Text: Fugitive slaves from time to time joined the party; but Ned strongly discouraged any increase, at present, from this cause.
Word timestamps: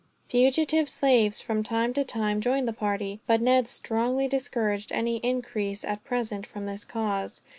Fugitive 0.29 0.89
slaves 0.89 1.41
from 1.41 1.61
time 1.61 1.93
to 1.93 2.03
time 2.03 2.41
joined 2.41 2.67
the 2.67 2.73
party; 2.73 3.19
but 3.27 3.39
Ned 3.39 3.67
strongly 3.67 4.27
discouraged 4.27 4.91
any 4.91 5.17
increase, 5.17 5.85
at 5.85 6.03
present, 6.03 6.43
from 6.47 6.65
this 6.65 6.83
cause. 6.83 7.43